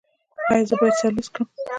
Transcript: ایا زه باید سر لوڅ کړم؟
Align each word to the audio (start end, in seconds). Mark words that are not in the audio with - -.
ایا 0.51 0.63
زه 0.69 0.75
باید 0.79 0.95
سر 0.99 1.11
لوڅ 1.15 1.27
کړم؟ 1.33 1.47